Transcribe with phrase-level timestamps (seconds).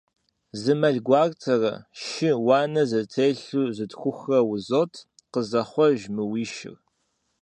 [0.61, 4.93] Зы мэл гуартэрэ шы уанэ зэтелъу зытхухрэ узот,
[5.31, 6.75] къызэхъуэж мы уи шыр!